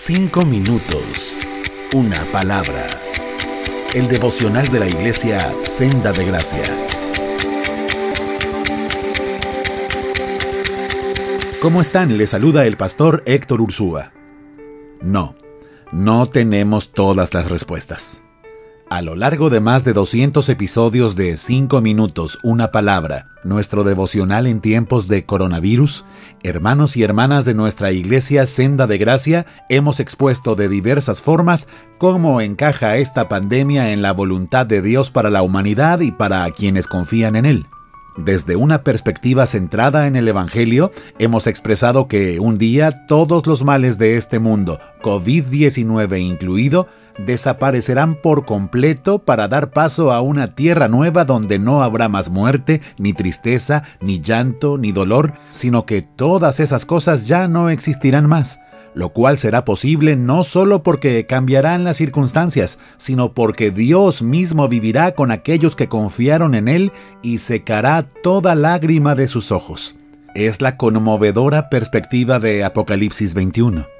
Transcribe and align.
Cinco 0.00 0.44
minutos. 0.44 1.40
Una 1.92 2.24
palabra. 2.30 2.86
El 3.92 4.06
devocional 4.06 4.68
de 4.68 4.78
la 4.78 4.86
iglesia 4.86 5.52
Senda 5.64 6.12
de 6.12 6.24
Gracia. 6.24 6.62
¿Cómo 11.60 11.80
están? 11.80 12.16
Les 12.16 12.30
saluda 12.30 12.64
el 12.64 12.76
pastor 12.76 13.24
Héctor 13.26 13.60
Ursúa. 13.60 14.12
No, 15.02 15.34
no 15.90 16.26
tenemos 16.26 16.92
todas 16.92 17.34
las 17.34 17.50
respuestas. 17.50 18.22
A 18.90 19.02
lo 19.02 19.16
largo 19.16 19.50
de 19.50 19.60
más 19.60 19.84
de 19.84 19.92
200 19.92 20.48
episodios 20.48 21.14
de 21.14 21.36
5 21.36 21.82
minutos, 21.82 22.38
una 22.42 22.70
palabra, 22.70 23.28
nuestro 23.44 23.84
devocional 23.84 24.46
en 24.46 24.62
tiempos 24.62 25.08
de 25.08 25.26
coronavirus, 25.26 26.06
hermanos 26.42 26.96
y 26.96 27.02
hermanas 27.02 27.44
de 27.44 27.52
nuestra 27.52 27.92
iglesia 27.92 28.46
Senda 28.46 28.86
de 28.86 28.96
Gracia, 28.96 29.44
hemos 29.68 30.00
expuesto 30.00 30.54
de 30.54 30.70
diversas 30.70 31.20
formas 31.20 31.68
cómo 31.98 32.40
encaja 32.40 32.96
esta 32.96 33.28
pandemia 33.28 33.92
en 33.92 34.00
la 34.00 34.12
voluntad 34.12 34.64
de 34.64 34.80
Dios 34.80 35.10
para 35.10 35.28
la 35.28 35.42
humanidad 35.42 36.00
y 36.00 36.10
para 36.10 36.50
quienes 36.50 36.86
confían 36.86 37.36
en 37.36 37.44
Él. 37.44 37.66
Desde 38.18 38.56
una 38.56 38.82
perspectiva 38.82 39.46
centrada 39.46 40.08
en 40.08 40.16
el 40.16 40.26
Evangelio, 40.26 40.90
hemos 41.20 41.46
expresado 41.46 42.08
que 42.08 42.40
un 42.40 42.58
día 42.58 43.06
todos 43.06 43.46
los 43.46 43.64
males 43.64 43.96
de 43.96 44.16
este 44.16 44.40
mundo, 44.40 44.80
COVID-19 45.02 46.20
incluido, 46.20 46.88
desaparecerán 47.18 48.14
por 48.14 48.44
completo 48.44 49.18
para 49.20 49.48
dar 49.48 49.70
paso 49.70 50.12
a 50.12 50.20
una 50.20 50.54
tierra 50.54 50.88
nueva 50.88 51.24
donde 51.24 51.58
no 51.58 51.82
habrá 51.82 52.08
más 52.08 52.30
muerte, 52.30 52.80
ni 52.98 53.12
tristeza, 53.12 53.82
ni 54.00 54.20
llanto, 54.20 54.78
ni 54.78 54.92
dolor, 54.92 55.32
sino 55.50 55.84
que 55.86 56.02
todas 56.02 56.60
esas 56.60 56.86
cosas 56.86 57.26
ya 57.26 57.48
no 57.48 57.70
existirán 57.70 58.26
más, 58.26 58.60
lo 58.94 59.10
cual 59.10 59.38
será 59.38 59.64
posible 59.64 60.16
no 60.16 60.44
solo 60.44 60.82
porque 60.82 61.26
cambiarán 61.26 61.84
las 61.84 61.96
circunstancias, 61.96 62.78
sino 62.96 63.34
porque 63.34 63.70
Dios 63.70 64.22
mismo 64.22 64.68
vivirá 64.68 65.12
con 65.12 65.30
aquellos 65.30 65.76
que 65.76 65.88
confiaron 65.88 66.54
en 66.54 66.68
Él 66.68 66.92
y 67.22 67.38
secará 67.38 68.08
toda 68.22 68.54
lágrima 68.54 69.14
de 69.14 69.28
sus 69.28 69.52
ojos. 69.52 69.96
Es 70.34 70.60
la 70.60 70.76
conmovedora 70.76 71.68
perspectiva 71.70 72.38
de 72.38 72.62
Apocalipsis 72.62 73.34
21. 73.34 73.97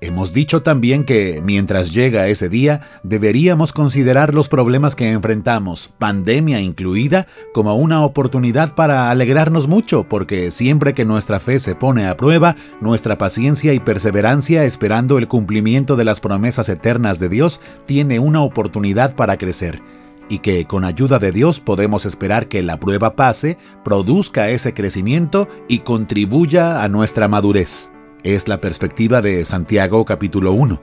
Hemos 0.00 0.32
dicho 0.32 0.62
también 0.62 1.02
que, 1.02 1.42
mientras 1.44 1.92
llega 1.92 2.28
ese 2.28 2.48
día, 2.48 2.82
deberíamos 3.02 3.72
considerar 3.72 4.32
los 4.32 4.48
problemas 4.48 4.94
que 4.94 5.10
enfrentamos, 5.10 5.90
pandemia 5.98 6.60
incluida, 6.60 7.26
como 7.52 7.74
una 7.74 8.04
oportunidad 8.04 8.76
para 8.76 9.10
alegrarnos 9.10 9.66
mucho, 9.66 10.04
porque 10.08 10.52
siempre 10.52 10.94
que 10.94 11.04
nuestra 11.04 11.40
fe 11.40 11.58
se 11.58 11.74
pone 11.74 12.06
a 12.06 12.16
prueba, 12.16 12.54
nuestra 12.80 13.18
paciencia 13.18 13.74
y 13.74 13.80
perseverancia 13.80 14.62
esperando 14.62 15.18
el 15.18 15.26
cumplimiento 15.26 15.96
de 15.96 16.04
las 16.04 16.20
promesas 16.20 16.68
eternas 16.68 17.18
de 17.18 17.28
Dios 17.28 17.60
tiene 17.84 18.20
una 18.20 18.42
oportunidad 18.42 19.16
para 19.16 19.36
crecer 19.36 19.82
y 20.28 20.40
que 20.40 20.66
con 20.66 20.84
ayuda 20.84 21.18
de 21.18 21.32
Dios 21.32 21.58
podemos 21.58 22.06
esperar 22.06 22.48
que 22.48 22.62
la 22.62 22.78
prueba 22.78 23.16
pase, 23.16 23.56
produzca 23.82 24.50
ese 24.50 24.74
crecimiento 24.74 25.48
y 25.68 25.80
contribuya 25.80 26.84
a 26.84 26.88
nuestra 26.88 27.28
madurez. 27.28 27.90
Es 28.24 28.48
la 28.48 28.60
perspectiva 28.60 29.22
de 29.22 29.44
Santiago 29.44 30.04
capítulo 30.04 30.52
1. 30.52 30.82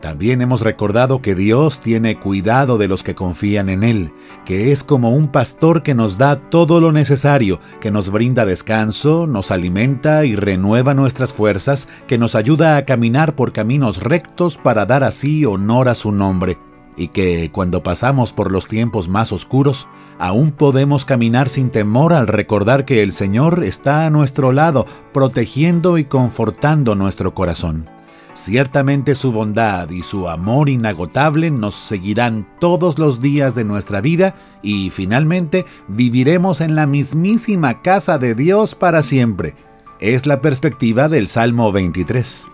También 0.00 0.42
hemos 0.42 0.62
recordado 0.62 1.22
que 1.22 1.36
Dios 1.36 1.78
tiene 1.78 2.18
cuidado 2.18 2.76
de 2.76 2.88
los 2.88 3.04
que 3.04 3.14
confían 3.14 3.68
en 3.68 3.84
Él, 3.84 4.12
que 4.44 4.72
es 4.72 4.82
como 4.82 5.10
un 5.10 5.28
pastor 5.28 5.84
que 5.84 5.94
nos 5.94 6.18
da 6.18 6.34
todo 6.50 6.80
lo 6.80 6.90
necesario, 6.90 7.60
que 7.80 7.92
nos 7.92 8.10
brinda 8.10 8.44
descanso, 8.44 9.28
nos 9.28 9.52
alimenta 9.52 10.24
y 10.24 10.34
renueva 10.34 10.92
nuestras 10.92 11.32
fuerzas, 11.32 11.88
que 12.08 12.18
nos 12.18 12.34
ayuda 12.34 12.76
a 12.76 12.84
caminar 12.84 13.36
por 13.36 13.52
caminos 13.52 14.02
rectos 14.02 14.58
para 14.58 14.84
dar 14.84 15.04
así 15.04 15.44
honor 15.46 15.88
a 15.88 15.94
su 15.94 16.10
nombre 16.10 16.58
y 16.96 17.08
que 17.08 17.50
cuando 17.50 17.82
pasamos 17.82 18.32
por 18.32 18.52
los 18.52 18.66
tiempos 18.66 19.08
más 19.08 19.32
oscuros, 19.32 19.88
aún 20.18 20.50
podemos 20.50 21.04
caminar 21.04 21.48
sin 21.48 21.70
temor 21.70 22.12
al 22.12 22.26
recordar 22.26 22.84
que 22.84 23.02
el 23.02 23.12
Señor 23.12 23.64
está 23.64 24.06
a 24.06 24.10
nuestro 24.10 24.52
lado, 24.52 24.86
protegiendo 25.12 25.98
y 25.98 26.04
confortando 26.04 26.94
nuestro 26.94 27.34
corazón. 27.34 27.88
Ciertamente 28.34 29.14
su 29.14 29.30
bondad 29.30 29.90
y 29.90 30.02
su 30.02 30.28
amor 30.28 30.70
inagotable 30.70 31.50
nos 31.50 31.74
seguirán 31.74 32.48
todos 32.60 32.98
los 32.98 33.20
días 33.20 33.54
de 33.54 33.64
nuestra 33.64 34.00
vida 34.00 34.34
y 34.62 34.88
finalmente 34.88 35.66
viviremos 35.86 36.62
en 36.62 36.74
la 36.74 36.86
mismísima 36.86 37.82
casa 37.82 38.18
de 38.18 38.34
Dios 38.34 38.74
para 38.74 39.02
siempre. 39.02 39.54
Es 40.00 40.24
la 40.26 40.40
perspectiva 40.40 41.08
del 41.08 41.28
Salmo 41.28 41.72
23 41.72 42.52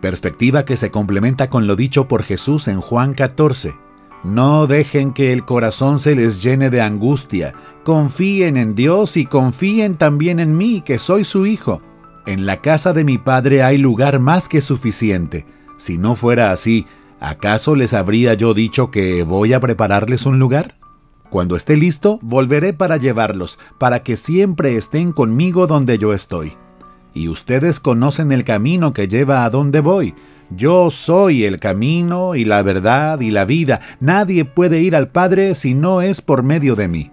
perspectiva 0.00 0.64
que 0.64 0.76
se 0.76 0.90
complementa 0.90 1.50
con 1.50 1.66
lo 1.66 1.76
dicho 1.76 2.08
por 2.08 2.22
Jesús 2.22 2.68
en 2.68 2.80
Juan 2.80 3.14
14. 3.14 3.87
No 4.24 4.66
dejen 4.66 5.12
que 5.12 5.32
el 5.32 5.44
corazón 5.44 5.98
se 5.98 6.16
les 6.16 6.42
llene 6.42 6.70
de 6.70 6.80
angustia, 6.80 7.54
confíen 7.84 8.56
en 8.56 8.74
Dios 8.74 9.16
y 9.16 9.26
confíen 9.26 9.96
también 9.96 10.40
en 10.40 10.56
mí, 10.56 10.80
que 10.80 10.98
soy 10.98 11.24
su 11.24 11.46
Hijo. 11.46 11.80
En 12.26 12.44
la 12.44 12.60
casa 12.60 12.92
de 12.92 13.04
mi 13.04 13.16
Padre 13.16 13.62
hay 13.62 13.78
lugar 13.78 14.18
más 14.18 14.48
que 14.48 14.60
suficiente. 14.60 15.46
Si 15.76 15.98
no 15.98 16.14
fuera 16.14 16.50
así, 16.50 16.86
¿acaso 17.20 17.76
les 17.76 17.94
habría 17.94 18.34
yo 18.34 18.54
dicho 18.54 18.90
que 18.90 19.22
voy 19.22 19.52
a 19.52 19.60
prepararles 19.60 20.26
un 20.26 20.38
lugar? 20.38 20.78
Cuando 21.30 21.56
esté 21.56 21.76
listo, 21.76 22.18
volveré 22.22 22.72
para 22.72 22.96
llevarlos, 22.96 23.58
para 23.78 24.02
que 24.02 24.16
siempre 24.16 24.76
estén 24.76 25.12
conmigo 25.12 25.66
donde 25.66 25.98
yo 25.98 26.12
estoy 26.12 26.54
y 27.18 27.28
ustedes 27.28 27.80
conocen 27.80 28.30
el 28.30 28.44
camino 28.44 28.92
que 28.92 29.08
lleva 29.08 29.44
a 29.44 29.50
donde 29.50 29.80
voy. 29.80 30.14
Yo 30.50 30.90
soy 30.90 31.44
el 31.44 31.58
camino 31.58 32.36
y 32.36 32.44
la 32.44 32.62
verdad 32.62 33.20
y 33.20 33.32
la 33.32 33.44
vida. 33.44 33.80
Nadie 33.98 34.44
puede 34.44 34.80
ir 34.80 34.94
al 34.94 35.08
Padre 35.10 35.54
si 35.54 35.74
no 35.74 36.00
es 36.00 36.20
por 36.20 36.44
medio 36.44 36.76
de 36.76 36.86
mí. 36.88 37.10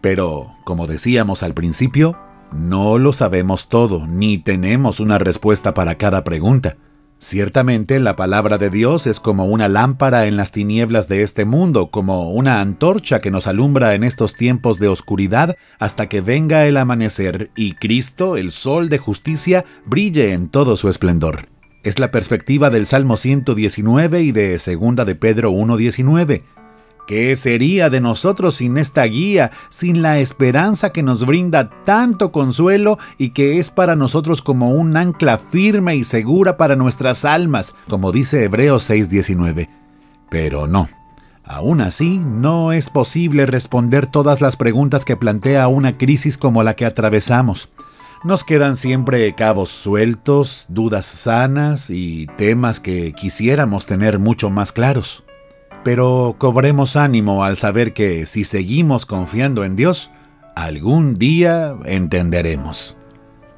Pero, 0.00 0.54
como 0.64 0.86
decíamos 0.86 1.42
al 1.42 1.52
principio, 1.52 2.16
no 2.52 2.98
lo 2.98 3.12
sabemos 3.12 3.68
todo, 3.68 4.06
ni 4.06 4.38
tenemos 4.38 4.98
una 4.98 5.18
respuesta 5.18 5.74
para 5.74 5.96
cada 5.96 6.24
pregunta. 6.24 6.78
Ciertamente 7.20 7.98
la 7.98 8.14
palabra 8.14 8.58
de 8.58 8.70
Dios 8.70 9.08
es 9.08 9.18
como 9.18 9.46
una 9.46 9.66
lámpara 9.66 10.26
en 10.26 10.36
las 10.36 10.52
tinieblas 10.52 11.08
de 11.08 11.22
este 11.22 11.44
mundo, 11.44 11.90
como 11.90 12.30
una 12.30 12.60
antorcha 12.60 13.18
que 13.18 13.32
nos 13.32 13.48
alumbra 13.48 13.94
en 13.94 14.04
estos 14.04 14.34
tiempos 14.34 14.78
de 14.78 14.86
oscuridad 14.86 15.56
hasta 15.80 16.08
que 16.08 16.20
venga 16.20 16.66
el 16.66 16.76
amanecer 16.76 17.50
y 17.56 17.72
Cristo, 17.72 18.36
el 18.36 18.52
sol 18.52 18.88
de 18.88 18.98
justicia, 18.98 19.64
brille 19.84 20.32
en 20.32 20.48
todo 20.48 20.76
su 20.76 20.88
esplendor. 20.88 21.48
Es 21.82 21.98
la 21.98 22.12
perspectiva 22.12 22.70
del 22.70 22.86
Salmo 22.86 23.16
119 23.16 24.22
y 24.22 24.30
de 24.30 24.52
2 24.52 25.06
de 25.06 25.14
Pedro 25.16 25.50
1.19. 25.50 26.44
¿Qué 27.08 27.36
sería 27.36 27.88
de 27.88 28.02
nosotros 28.02 28.56
sin 28.56 28.76
esta 28.76 29.02
guía, 29.04 29.50
sin 29.70 30.02
la 30.02 30.18
esperanza 30.18 30.92
que 30.92 31.02
nos 31.02 31.24
brinda 31.24 31.70
tanto 31.86 32.32
consuelo 32.32 32.98
y 33.16 33.30
que 33.30 33.58
es 33.58 33.70
para 33.70 33.96
nosotros 33.96 34.42
como 34.42 34.72
un 34.72 34.94
ancla 34.94 35.38
firme 35.38 35.96
y 35.96 36.04
segura 36.04 36.58
para 36.58 36.76
nuestras 36.76 37.24
almas, 37.24 37.74
como 37.88 38.12
dice 38.12 38.44
Hebreos 38.44 38.90
6:19? 38.90 39.70
Pero 40.28 40.66
no. 40.66 40.90
Aún 41.44 41.80
así, 41.80 42.18
no 42.18 42.72
es 42.72 42.90
posible 42.90 43.46
responder 43.46 44.04
todas 44.04 44.42
las 44.42 44.58
preguntas 44.58 45.06
que 45.06 45.16
plantea 45.16 45.66
una 45.66 45.96
crisis 45.96 46.36
como 46.36 46.62
la 46.62 46.74
que 46.74 46.84
atravesamos. 46.84 47.70
Nos 48.22 48.44
quedan 48.44 48.76
siempre 48.76 49.34
cabos 49.34 49.70
sueltos, 49.70 50.66
dudas 50.68 51.06
sanas 51.06 51.88
y 51.88 52.26
temas 52.36 52.80
que 52.80 53.14
quisiéramos 53.14 53.86
tener 53.86 54.18
mucho 54.18 54.50
más 54.50 54.72
claros. 54.72 55.24
Pero 55.84 56.36
cobremos 56.38 56.96
ánimo 56.96 57.44
al 57.44 57.56
saber 57.56 57.94
que 57.94 58.26
si 58.26 58.44
seguimos 58.44 59.06
confiando 59.06 59.64
en 59.64 59.76
Dios, 59.76 60.10
algún 60.54 61.18
día 61.18 61.76
entenderemos. 61.84 62.96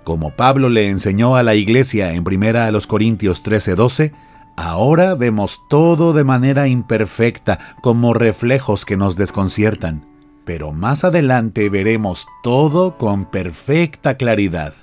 Como 0.05 0.35
Pablo 0.37 0.69
le 0.69 0.89
enseñó 0.89 1.37
a 1.37 1.43
la 1.43 1.55
iglesia 1.55 2.13
en 2.15 2.25
1 2.27 2.59
a 2.61 2.71
los 2.71 2.87
Corintios 2.87 3.43
13:12, 3.43 4.13
ahora 4.57 5.15
vemos 5.15 5.61
todo 5.69 6.13
de 6.13 6.25
manera 6.25 6.69
imperfecta 6.69 7.59
como 7.83 8.15
reflejos 8.15 8.85
que 8.85 8.97
nos 8.97 9.17
desconciertan, 9.17 10.07
pero 10.45 10.73
más 10.73 11.05
adelante 11.05 11.69
veremos 11.69 12.27
todo 12.43 12.99
con 12.99 13.25
perfecta 13.25 14.17
claridad. 14.17 14.75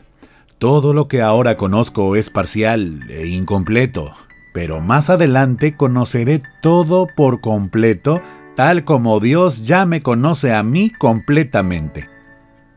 Todo 0.60 0.94
lo 0.94 1.08
que 1.08 1.22
ahora 1.22 1.56
conozco 1.56 2.16
es 2.16 2.30
parcial 2.30 3.06
e 3.10 3.28
incompleto, 3.28 4.14
pero 4.54 4.82
más 4.82 5.10
adelante 5.10 5.76
conoceré 5.76 6.42
todo 6.62 7.08
por 7.08 7.42
completo, 7.42 8.22
tal 8.56 8.84
como 8.84 9.20
Dios 9.20 9.66
ya 9.66 9.86
me 9.86 10.02
conoce 10.02 10.54
a 10.54 10.64
mí 10.64 10.90
completamente. 10.90 12.10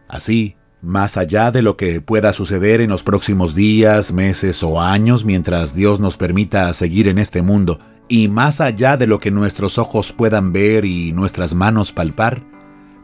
Así, 0.09 0.57
más 0.83 1.17
allá 1.17 1.51
de 1.51 1.63
lo 1.63 1.77
que 1.77 2.01
pueda 2.01 2.33
suceder 2.33 2.81
en 2.81 2.91
los 2.91 3.03
próximos 3.03 3.55
días, 3.55 4.13
meses 4.13 4.63
o 4.63 4.81
años 4.81 5.25
mientras 5.25 5.75
Dios 5.75 6.01
nos 6.01 6.17
permita 6.17 6.73
seguir 6.73 7.09
en 7.09 7.19
este 7.19 7.43
mundo, 7.43 7.79
y 8.09 8.29
más 8.29 8.61
allá 8.61 8.97
de 8.97 9.07
lo 9.07 9.21
que 9.21 9.31
nuestros 9.31 9.79
ojos 9.79 10.13
puedan 10.13 10.53
ver 10.53 10.85
y 10.85 11.13
nuestras 11.13 11.55
manos 11.55 11.93
palpar, 11.93 12.43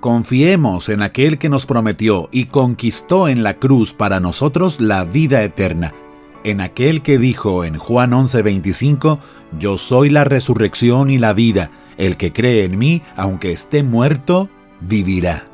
confiemos 0.00 0.88
en 0.88 1.02
aquel 1.02 1.38
que 1.38 1.48
nos 1.48 1.64
prometió 1.64 2.28
y 2.32 2.46
conquistó 2.46 3.28
en 3.28 3.42
la 3.42 3.54
cruz 3.58 3.94
para 3.94 4.20
nosotros 4.20 4.80
la 4.80 5.04
vida 5.04 5.42
eterna 5.42 5.94
en 6.46 6.60
aquel 6.60 7.02
que 7.02 7.18
dijo 7.18 7.64
en 7.64 7.76
Juan 7.76 8.12
11:25, 8.12 9.18
Yo 9.58 9.78
soy 9.78 10.10
la 10.10 10.22
resurrección 10.22 11.10
y 11.10 11.18
la 11.18 11.32
vida, 11.32 11.72
el 11.98 12.16
que 12.16 12.32
cree 12.32 12.62
en 12.62 12.78
mí, 12.78 13.02
aunque 13.16 13.50
esté 13.50 13.82
muerto, 13.82 14.48
vivirá. 14.80 15.48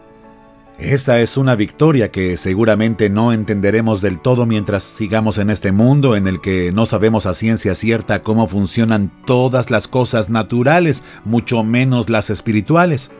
Esa 0.78 1.20
es 1.20 1.38
una 1.38 1.54
victoria 1.54 2.10
que 2.10 2.36
seguramente 2.36 3.08
no 3.08 3.32
entenderemos 3.32 4.02
del 4.02 4.20
todo 4.20 4.44
mientras 4.44 4.82
sigamos 4.82 5.38
en 5.38 5.48
este 5.48 5.72
mundo 5.72 6.14
en 6.14 6.26
el 6.26 6.42
que 6.42 6.72
no 6.72 6.84
sabemos 6.84 7.24
a 7.24 7.32
ciencia 7.32 7.74
cierta 7.74 8.20
cómo 8.20 8.46
funcionan 8.46 9.10
todas 9.24 9.70
las 9.70 9.88
cosas 9.88 10.28
naturales, 10.28 11.02
mucho 11.24 11.64
menos 11.64 12.10
las 12.10 12.28
espirituales. 12.28 13.12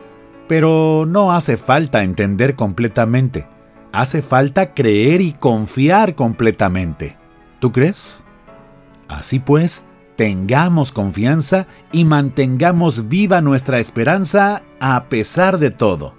Pero 0.47 1.05
no 1.07 1.31
hace 1.31 1.57
falta 1.57 2.03
entender 2.03 2.55
completamente, 2.55 3.47
hace 3.93 4.21
falta 4.21 4.75
creer 4.75 5.21
y 5.21 5.31
confiar 5.31 6.13
completamente. 6.13 7.22
¿Tú 7.63 7.71
crees? 7.71 8.25
Así 9.07 9.39
pues, 9.39 9.85
tengamos 10.17 10.91
confianza 10.91 11.65
y 11.93 12.03
mantengamos 12.03 13.07
viva 13.07 13.39
nuestra 13.39 13.79
esperanza 13.79 14.63
a 14.81 15.05
pesar 15.05 15.59
de 15.59 15.71
todo. 15.71 16.13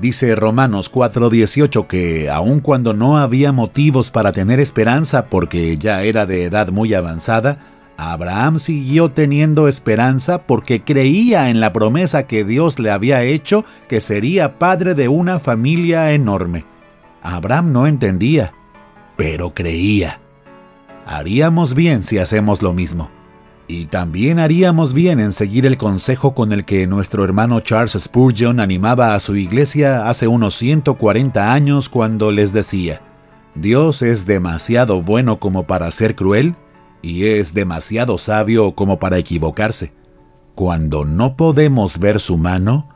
Dice 0.00 0.34
Romanos 0.34 0.90
4:18 0.90 1.86
que 1.86 2.28
aun 2.28 2.58
cuando 2.58 2.92
no 2.92 3.18
había 3.18 3.52
motivos 3.52 4.10
para 4.10 4.32
tener 4.32 4.58
esperanza 4.58 5.26
porque 5.26 5.78
ya 5.78 6.02
era 6.02 6.26
de 6.26 6.42
edad 6.42 6.70
muy 6.70 6.92
avanzada, 6.92 7.58
Abraham 7.96 8.58
siguió 8.58 9.12
teniendo 9.12 9.68
esperanza 9.68 10.42
porque 10.44 10.80
creía 10.80 11.50
en 11.50 11.60
la 11.60 11.72
promesa 11.72 12.26
que 12.26 12.42
Dios 12.44 12.80
le 12.80 12.90
había 12.90 13.22
hecho 13.22 13.64
que 13.86 14.00
sería 14.00 14.58
padre 14.58 14.94
de 14.94 15.06
una 15.06 15.38
familia 15.38 16.10
enorme. 16.10 16.64
Abraham 17.22 17.70
no 17.70 17.86
entendía, 17.86 18.54
pero 19.16 19.54
creía. 19.54 20.18
Haríamos 21.10 21.74
bien 21.74 22.04
si 22.04 22.18
hacemos 22.18 22.62
lo 22.62 22.72
mismo. 22.72 23.10
Y 23.66 23.86
también 23.86 24.38
haríamos 24.38 24.94
bien 24.94 25.18
en 25.18 25.32
seguir 25.32 25.66
el 25.66 25.76
consejo 25.76 26.34
con 26.34 26.52
el 26.52 26.64
que 26.64 26.86
nuestro 26.86 27.24
hermano 27.24 27.58
Charles 27.58 27.96
Spurgeon 27.98 28.60
animaba 28.60 29.16
a 29.16 29.18
su 29.18 29.34
iglesia 29.34 30.08
hace 30.08 30.28
unos 30.28 30.54
140 30.54 31.52
años 31.52 31.88
cuando 31.88 32.30
les 32.30 32.52
decía, 32.52 33.02
Dios 33.56 34.02
es 34.02 34.24
demasiado 34.24 35.02
bueno 35.02 35.40
como 35.40 35.64
para 35.64 35.90
ser 35.90 36.14
cruel 36.14 36.54
y 37.02 37.24
es 37.24 37.54
demasiado 37.54 38.16
sabio 38.16 38.76
como 38.76 39.00
para 39.00 39.18
equivocarse. 39.18 39.92
Cuando 40.54 41.04
no 41.04 41.36
podemos 41.36 41.98
ver 41.98 42.20
su 42.20 42.38
mano, 42.38 42.88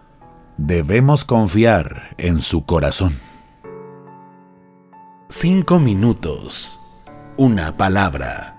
debemos 0.57 1.25
confiar 1.25 2.15
en 2.17 2.39
su 2.39 2.65
corazón. 2.65 3.13
Cinco 5.29 5.81
minutos. 5.81 6.84
Una 7.37 7.77
palabra 7.77 8.54